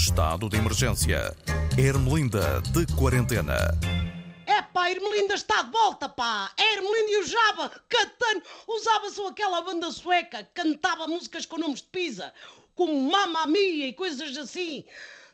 Estado 0.00 0.48
de 0.48 0.56
emergência. 0.56 1.36
Ermelinda 1.76 2.62
de 2.72 2.86
quarentena. 2.96 3.78
É 4.46 4.62
pá, 4.62 4.90
Ermelinda 4.90 5.34
está 5.34 5.60
de 5.60 5.70
volta, 5.70 6.08
pá! 6.08 6.50
A 6.58 6.62
Ermelinda 6.72 7.10
e 7.10 7.20
o 7.20 7.26
Java, 7.26 7.70
cantando, 7.86 8.42
usava 8.66 9.10
só 9.10 9.28
aquela 9.28 9.60
banda 9.60 9.90
sueca, 9.92 10.48
cantava 10.54 11.06
músicas 11.06 11.44
com 11.44 11.58
nomes 11.58 11.82
de 11.82 11.88
pizza, 11.88 12.32
como 12.74 13.10
Mamma 13.12 13.46
Mia 13.46 13.88
e 13.88 13.92
coisas 13.92 14.34
assim. 14.38 14.84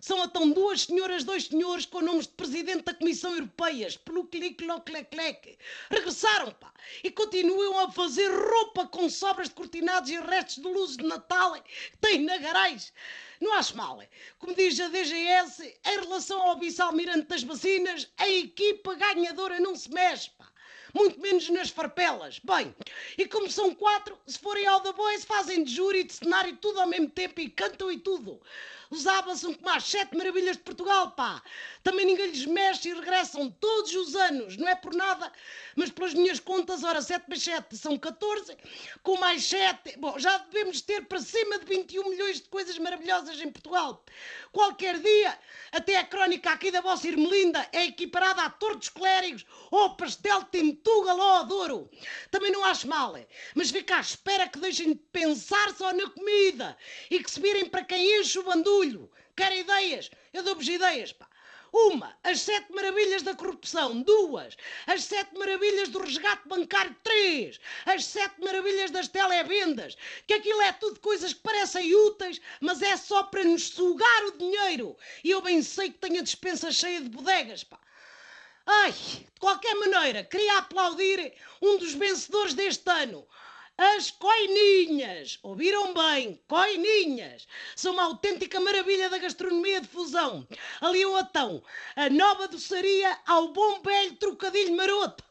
São 0.07 0.23
então 0.23 0.49
duas 0.49 0.83
senhoras, 0.83 1.25
dois 1.25 1.47
senhores 1.47 1.85
com 1.85 2.01
nomes 2.01 2.29
de 2.29 2.35
presidente 2.35 2.85
da 2.85 2.95
Comissão 2.95 3.33
Europeia, 3.33 3.89
pelo 4.05 4.25
clique 4.25 4.65
clec 4.85 5.59
Regressaram, 5.91 6.53
pá, 6.53 6.73
e 7.03 7.11
continuam 7.11 7.81
a 7.81 7.91
fazer 7.91 8.29
roupa 8.29 8.87
com 8.87 9.11
sobras 9.11 9.49
de 9.49 9.57
cortinados 9.57 10.09
e 10.09 10.21
restos 10.21 10.63
de 10.63 10.69
luzes 10.69 10.97
de 10.97 11.05
Natal 11.05 11.61
que 11.61 11.99
têm 12.01 12.23
na 12.23 12.37
garagem. 12.37 12.93
Não 13.41 13.53
acho 13.55 13.77
mal. 13.77 14.01
é? 14.01 14.09
Como 14.39 14.55
diz 14.55 14.79
a 14.79 14.87
DGS, 14.87 15.77
em 15.85 16.01
relação 16.01 16.41
ao 16.41 16.57
vice-almirante 16.57 17.27
das 17.27 17.43
vacinas, 17.43 18.09
a 18.17 18.29
equipa 18.29 18.95
ganhadora 18.95 19.59
não 19.59 19.75
se 19.75 19.93
mexe, 19.93 20.31
pá. 20.39 20.47
Muito 20.95 21.21
menos 21.21 21.51
nas 21.51 21.69
farpelas. 21.69 22.39
Bem, 22.39 22.75
e 23.19 23.27
como 23.27 23.51
são 23.51 23.75
quatro, 23.75 24.17
se 24.27 24.39
forem 24.39 24.67
ao 24.67 24.81
The 24.81 24.93
Voice, 24.93 25.27
fazem 25.27 25.63
de 25.63 25.75
júri 25.75 26.05
de 26.05 26.15
cenário 26.15 26.57
tudo 26.57 26.81
ao 26.81 26.87
mesmo 26.87 27.11
tempo 27.11 27.39
e 27.41 27.51
cantam 27.51 27.91
e 27.91 27.99
tudo. 27.99 28.41
Os 28.91 29.07
ABBA 29.07 29.37
são 29.37 29.53
como 29.55 29.69
as 29.71 29.85
sete 29.85 30.17
maravilhas 30.17 30.57
de 30.57 30.63
Portugal, 30.63 31.11
pá. 31.13 31.43
Também 31.83 32.07
ninguém 32.07 32.31
lhes 32.31 32.47
mexe 32.47 32.89
e 32.89 32.95
regressam 32.95 33.51
todos 33.51 33.95
os 33.95 34.15
anos. 34.15 34.57
Não 34.57 34.69
é 34.69 34.75
por 34.75 34.95
nada, 34.95 35.31
mas 35.75 35.91
pelas 35.91 36.15
minhas 36.15 36.41
contas, 36.41 36.85
ora, 36.85 37.03
7 37.03 37.29
mais 37.29 37.43
7 37.43 37.77
são 37.77 37.99
14, 37.99 38.57
com 39.03 39.17
mais 39.19 39.45
7, 39.45 39.99
bom, 39.99 40.19
já 40.19 40.39
devemos 40.39 40.81
ter 40.81 41.07
para 41.07 41.21
cima 41.21 41.59
de 41.59 41.67
21 41.67 42.11
milhões 42.11 42.41
de 42.41 42.49
coisas 42.49 42.79
maravilhosas 42.79 43.41
em 43.41 43.51
Portugal. 43.51 44.05
Qualquer 44.53 44.99
dia, 45.01 45.39
até 45.73 45.99
a 45.99 46.05
crónica 46.05 46.51
aqui 46.51 46.71
da 46.71 46.81
vossa 46.81 47.09
Irmelinda 47.09 47.69
é 47.73 47.85
equiparada 47.87 48.43
a 48.43 48.51
Tortos 48.51 48.89
Clérigos 48.89 49.45
ou 49.71 49.97
pastel 49.97 50.41
de 50.45 50.47
Tentuga 50.51 51.15
ou 51.15 51.45
Douro. 51.45 51.91
Também 52.31 52.51
não 52.51 52.65
acho 52.65 52.89
mal, 52.89 53.17
é? 53.17 53.27
mas 53.55 53.71
fica 53.71 53.97
à 53.97 54.01
espera 54.01 54.49
que 54.49 54.59
deixem 54.59 54.93
de 54.93 55.01
pensar 55.13 55.75
só 55.75 55.93
na 55.93 56.09
comida 56.11 56.77
e 57.11 57.23
que 57.23 57.31
se 57.31 57.41
virem 57.41 57.67
para 57.67 57.85
quem 57.85 58.21
enche 58.21 58.39
o 58.39 58.45
bandulho. 58.77 59.11
Quer 59.37 59.57
ideias? 59.57 60.11
Eu 60.33 60.43
dou-vos 60.43 60.69
ideias, 60.69 61.13
pá. 61.13 61.27
Uma, 61.73 62.17
as 62.23 62.41
sete 62.41 62.73
maravilhas 62.73 63.23
da 63.23 63.35
corrupção. 63.35 64.01
Duas, 64.01 64.57
as 64.87 65.05
sete 65.05 65.37
maravilhas 65.37 65.89
do 65.89 65.99
resgate 65.99 66.49
bancário. 66.49 66.97
Três, 67.03 67.61
as 67.85 68.05
sete 68.05 68.41
maravilhas 68.41 68.91
das 68.91 69.09
televendas. 69.09 69.97
Que 70.27 70.35
aquilo 70.35 70.63
é 70.63 70.73
tudo 70.73 71.01
coisas 71.01 71.35
que 71.35 71.41
parecem 71.41 71.95
úteis, 71.95 72.41
mas 72.61 72.81
é 72.81 72.97
só 72.97 73.25
para 73.25 73.45
nos 73.45 73.69
sugar 73.69 74.25
o 74.27 74.39
dinheiro. 74.39 74.97
E 75.23 75.31
eu 75.31 75.43
bem 75.43 75.63
sei 75.63 75.91
que 75.91 75.99
tenho 75.99 76.21
a 76.21 76.25
dispensa 76.25 76.73
cheia 76.73 77.01
de 77.01 77.09
bodegas, 77.09 77.65
pá. 77.65 77.79
Ai, 78.65 78.93
de 78.93 79.27
qualquer 79.39 79.75
maneira, 79.77 80.25
queria 80.25 80.59
aplaudir 80.59 81.33
um 81.63 81.79
dos 81.79 81.95
vencedores 81.95 82.55
deste 82.55 82.91
ano. 82.91 83.27
As 83.79 84.11
coininhas, 84.11 85.39
ouviram 85.43 85.93
bem, 85.93 86.41
coininhas, 86.49 87.47
são 87.75 87.93
uma 87.93 88.05
autêntica 88.05 88.59
maravilha 88.59 89.11
da 89.11 89.19
gastronomia 89.19 89.83
de 89.83 89.89
fusão. 89.89 90.49
Ali 90.81 91.05
o 91.05 91.15
atão, 91.15 91.63
a 91.95 92.09
nova 92.09 92.49
doçaria 92.49 93.19
ao 93.27 93.49
bom 93.49 93.83
velho 93.83 94.17
trocadilho 94.17 94.75
maroto. 94.75 95.23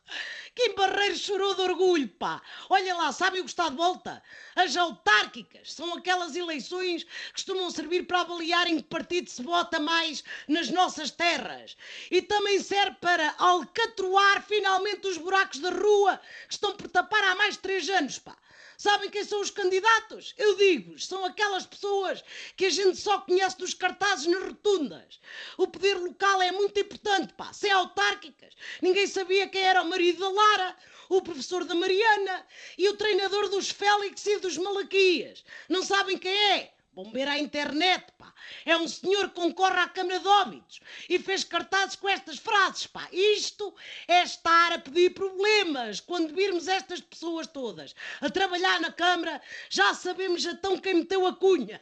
Quem 0.56 0.74
Barreiro 0.74 1.18
chorou 1.18 1.54
de 1.54 1.62
orgulho, 1.62 2.08
pá. 2.08 2.42
Olha 2.70 2.96
lá, 2.96 3.12
sabem 3.12 3.42
o 3.42 3.44
que 3.44 3.50
está 3.50 3.68
de 3.68 3.76
volta? 3.76 4.24
As 4.56 4.78
autárquicas 4.78 5.74
são 5.74 5.94
aquelas 5.96 6.34
eleições 6.34 7.04
que 7.04 7.34
costumam 7.34 7.70
servir 7.70 8.08
para 8.08 8.22
avaliar 8.22 8.66
em 8.66 8.78
que 8.78 8.84
partido 8.84 9.30
se 9.30 9.44
vota 9.44 9.82
mais 9.82 10.24
nas 10.48 10.70
nossas 10.70 11.12
terras. 11.12 11.76
E 12.10 12.22
também 12.22 12.62
serve 12.62 12.96
para 13.02 13.36
alcatroar 13.38 14.42
finalmente 14.44 15.06
os 15.08 15.18
buracos 15.18 15.60
da 15.60 15.72
rua 15.72 16.22
que 16.48 16.54
estão 16.54 16.74
por 16.74 16.88
tapar 16.88 17.24
há 17.26 17.36
mais 17.36 17.56
de 17.56 17.60
três 17.60 17.90
anos, 17.90 18.18
pá. 18.18 18.38
Sabem 18.78 19.10
quem 19.10 19.24
são 19.24 19.42
os 19.42 19.50
candidatos? 19.50 20.34
Eu 20.38 20.56
digo-vos, 20.56 21.06
são 21.08 21.24
aquelas 21.26 21.66
pessoas 21.66 22.24
que 22.56 22.66
a 22.66 22.70
gente 22.70 22.98
só 22.98 23.20
conhece 23.22 23.58
dos 23.58 23.74
cartazes 23.74 24.28
nas 24.28 24.44
rotundas. 24.44 25.20
O 25.58 25.68
poder 25.68 25.96
local 25.96 26.42
é 26.42 26.52
muito 26.52 26.80
importante, 26.80 27.34
pá. 27.34 27.54
Sem 27.54 27.72
autárquicas, 27.72 28.54
ninguém 28.82 29.08
sabia 29.08 29.48
quem 29.48 29.62
era 29.62 29.82
o 29.82 29.90
marido 29.90 30.20
da 30.20 30.30
Lara, 30.30 30.76
o 31.10 31.22
professor 31.22 31.64
da 31.64 31.76
Mariana 31.76 32.46
e 32.78 32.90
o 32.90 32.98
treinador 32.98 33.50
dos 33.50 33.70
Félix 33.70 34.26
e 34.26 34.38
dos 34.40 34.58
Malaquias. 34.58 35.44
Não 35.70 35.84
sabem 35.84 36.18
quem 36.18 36.36
é? 36.52 36.75
Bombeiro 36.96 37.30
à 37.30 37.38
internet, 37.38 38.06
pá. 38.18 38.34
É 38.66 38.78
um 38.78 38.88
senhor 38.88 39.28
que 39.28 39.36
concorre 39.36 39.80
à 39.82 39.90
Câmara 39.90 40.18
de 40.18 40.28
Óbitos 40.30 40.80
e 41.10 41.20
fez 41.20 41.44
cartazes 41.44 41.98
com 41.98 42.08
estas 42.08 42.38
frases, 42.38 42.88
pá. 42.88 43.06
Isto 43.12 43.76
é 44.08 44.24
estar 44.24 44.72
a 44.72 44.80
pedir 44.80 45.14
problemas. 45.14 46.00
Quando 46.00 46.34
virmos 46.34 46.70
estas 46.70 47.02
pessoas 47.02 47.48
todas 47.48 47.94
a 48.22 48.30
trabalhar 48.30 48.80
na 48.80 48.94
Câmara, 48.94 49.42
já 49.70 49.94
sabemos 49.94 50.46
então 50.46 50.78
quem 50.78 50.94
meteu 50.94 51.28
a 51.28 51.36
cunha. 51.36 51.82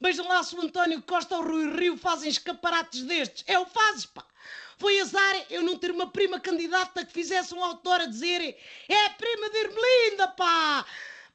Vejam 0.00 0.26
lá 0.26 0.42
se 0.42 0.56
o 0.56 0.60
António 0.60 1.00
Costa 1.02 1.36
ou 1.36 1.44
o 1.44 1.46
Rui 1.46 1.76
Rio 1.78 1.96
fazem 1.96 2.28
escaparates 2.28 3.02
destes. 3.04 3.44
É 3.46 3.56
o 3.60 3.64
fazes, 3.64 4.06
pá. 4.06 4.24
Foi 4.76 4.98
azar 5.00 5.46
eu 5.50 5.62
não 5.62 5.78
ter 5.78 5.92
uma 5.92 6.08
prima 6.10 6.40
candidata 6.40 7.04
que 7.04 7.12
fizesse 7.12 7.54
um 7.54 7.62
autor 7.62 8.00
a 8.00 8.06
dizer 8.06 8.56
é 8.88 9.08
prima 9.10 9.50
de 9.50 9.58
Irmelinda, 9.58 10.28
pá! 10.28 10.57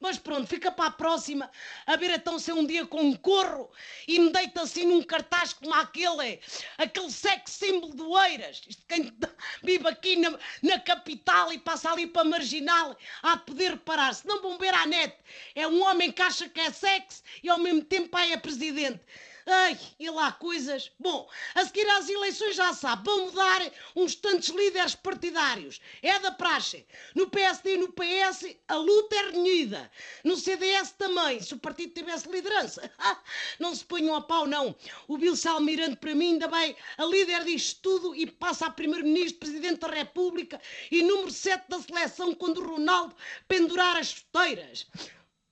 Mas 0.04 0.18
pronto, 0.18 0.46
fica 0.46 0.70
para 0.70 0.88
a 0.88 0.92
próxima 0.92 1.50
a 1.88 1.96
ver 1.96 2.10
então 2.10 2.38
se 2.38 2.52
um 2.52 2.66
dia 2.66 2.86
concorro 2.86 3.72
e 4.06 4.20
me 4.20 4.34
deito 4.34 4.60
assim 4.60 4.86
num 4.86 5.02
cartaz 5.02 5.54
como 5.54 5.74
aquele, 5.74 6.42
aquele 6.78 7.10
sex 7.10 7.52
símbolo 7.52 7.94
do 7.94 8.20
Eiras. 8.20 8.62
Isto 8.68 8.84
quem 8.86 9.18
vive 9.64 9.88
aqui 9.88 10.18
na, 10.18 10.38
na 10.62 10.78
capital 10.82 11.54
e 11.54 11.58
passa 11.58 11.90
ali 11.90 12.06
para 12.06 12.26
marginal 12.26 12.98
há 13.22 13.38
de 13.38 13.46
poder 13.46 13.72
reparar. 13.72 14.14
Se 14.14 14.28
não 14.28 14.42
bombear 14.42 14.76
à 14.76 14.86
net, 14.86 15.16
é 15.56 15.66
um 15.66 15.82
homem 15.82 16.12
que 16.12 16.22
acha 16.22 16.50
que 16.50 16.60
é 16.60 16.70
sexo 16.70 17.24
e 17.42 17.48
ao 17.48 17.60
mesmo 17.60 17.82
tempo 17.82 18.18
é 18.18 18.36
presidente. 18.36 19.00
Ai, 19.46 19.78
e 20.00 20.10
lá 20.10 20.32
coisas. 20.32 20.92
Bom, 20.98 21.30
a 21.54 21.66
seguir 21.66 21.88
às 21.90 22.08
eleições 22.08 22.56
já 22.56 22.74
sabe, 22.74 23.04
vão 23.06 23.26
mudar 23.26 23.62
uns 23.96 24.16
tantos 24.16 24.50
líderes 24.50 24.96
partidários. 24.96 25.82
É 26.02 26.18
da 26.20 26.32
praxe. 26.32 26.86
No 27.14 27.30
PSD 27.30 27.76
e 27.76 27.78
no 27.78 27.92
PS, 27.92 28.56
a 28.68 28.76
luta 28.76 29.16
é 29.16 29.32
renhida. 29.32 29.92
No 30.24 30.38
CDS 30.38 30.92
também, 30.92 31.42
se 31.42 31.54
o 31.54 31.60
partido 31.60 31.94
tivesse 31.94 32.30
liderança. 32.30 32.90
Não 33.60 33.76
se 33.76 33.84
ponham 33.84 34.16
a 34.16 34.22
pau, 34.22 34.48
não. 34.48 34.76
O 35.08 35.18
Bilce 35.18 35.48
Almirante, 35.48 35.98
para 35.98 36.16
mim, 36.16 36.34
ainda 36.34 36.48
bem, 36.48 36.76
a 36.98 37.06
líder 37.06 37.44
disto 37.44 37.82
tudo 37.82 38.16
e 38.16 38.26
passa 38.26 38.66
a 38.66 38.72
primeiro-ministro, 38.72 39.40
presidente 39.40 39.80
da 39.80 39.88
República 39.88 40.62
e 40.92 41.04
número 41.04 41.32
7 41.32 41.66
da 41.68 41.82
seleção 41.82 42.34
quando 42.34 42.60
o 42.60 42.68
Ronaldo 42.68 43.16
pendurar 43.48 43.98
as 43.98 44.08
chuteiras. 44.08 44.88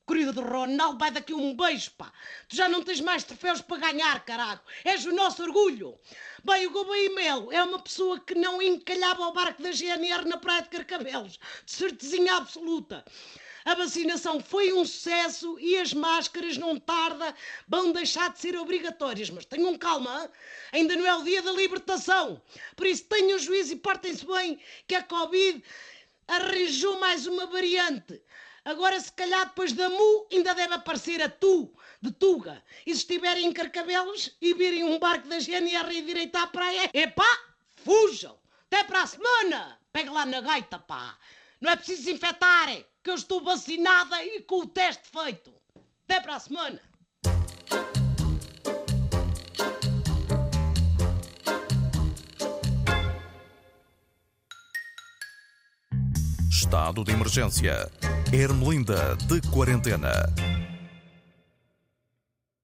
Querido 0.08 0.34
do 0.34 0.42
Ronaldo, 0.42 0.98
vai 0.98 1.12
daqui 1.12 1.34
um 1.34 1.56
beijo, 1.56 1.92
pá. 1.92 2.12
Tu 2.50 2.56
já 2.56 2.68
não 2.68 2.84
tens 2.84 3.00
mais 3.00 3.24
troféus 3.24 3.62
para 3.62 3.78
ganhar, 3.78 4.26
caraca. 4.26 4.64
És 4.84 5.06
o 5.06 5.14
nosso 5.14 5.44
orgulho. 5.44 5.98
Bem, 6.44 6.68
o 6.68 6.72
Gouveia 6.72 7.14
Melo 7.14 7.52
é 7.52 7.64
uma 7.64 7.80
pessoa 7.80 8.20
que 8.20 8.36
não 8.36 8.62
encalhava 8.62 9.28
o 9.28 9.32
barco 9.32 9.62
da 9.62 9.72
GNR 9.72 10.28
na 10.28 10.38
praia 10.38 10.64
de 10.64 10.70
Carcavelos. 10.70 11.40
De 11.66 11.72
certezinha 11.72 12.36
absoluta. 12.36 13.06
A 13.64 13.76
vacinação 13.76 14.40
foi 14.40 14.74
um 14.74 14.84
sucesso 14.84 15.60
e 15.60 15.78
as 15.78 15.94
máscaras 15.94 16.58
não 16.58 16.80
tarda 16.80 17.36
vão 17.68 17.92
deixar 17.92 18.32
de 18.32 18.40
ser 18.40 18.58
obrigatórias. 18.58 19.30
Mas 19.30 19.46
tenham 19.46 19.78
calma, 19.78 20.24
hein? 20.24 20.30
ainda 20.72 20.96
não 20.96 21.06
é 21.06 21.16
o 21.16 21.24
dia 21.24 21.44
da 21.44 21.52
libertação. 21.52 22.42
Por 22.76 22.88
isso 22.88 23.06
tenham 23.06 23.38
juízo 23.38 23.74
e 23.74 23.76
partem-se 23.76 24.26
bem 24.26 24.60
que 24.88 24.96
a 24.96 25.04
Covid 25.04 25.64
arranjou 26.28 27.00
mais 27.00 27.28
uma 27.28 27.46
variante. 27.46 28.20
Agora, 28.64 29.00
se 29.00 29.12
calhar, 29.14 29.48
depois 29.48 29.74
da 29.74 29.90
Mu, 29.90 30.28
ainda 30.32 30.54
deve 30.54 30.76
aparecer 30.76 31.22
a 31.22 31.30
Tu, 31.30 31.74
de 32.00 32.12
Tuga. 32.12 32.64
E 32.86 32.92
se 32.94 33.00
estiverem 33.00 33.48
em 33.48 33.54
Carcabelos 33.54 34.38
e 34.40 34.54
virem 34.54 34.84
um 34.84 35.00
barco 35.00 35.28
da 35.28 35.40
GNR 35.40 35.92
e 35.92 36.02
direito 36.04 36.36
à 36.36 36.46
praia, 36.46 36.90
epá, 36.94 37.26
fujam! 37.84 38.38
Até 38.68 38.84
para 38.84 39.02
a 39.02 39.08
semana! 39.08 39.80
Pega 39.92 40.12
lá 40.12 40.26
na 40.26 40.42
gaita, 40.42 40.78
pá! 40.78 41.18
Não 41.60 41.72
é 41.72 41.76
preciso 41.76 42.12
infectar, 42.12 42.70
é 42.70 42.86
que 43.04 43.10
eu 43.10 43.16
estou 43.16 43.42
vacinada 43.44 44.24
e 44.24 44.42
com 44.42 44.60
o 44.60 44.68
teste 44.68 45.10
feito. 45.10 45.52
Até 46.06 46.20
para 46.22 46.36
a 46.36 46.40
semana! 46.40 46.82
Estado 56.50 57.04
de 57.04 57.12
emergência. 57.12 57.92
Ermelinda 58.34 59.18
de 59.28 59.42
quarentena. 59.52 60.51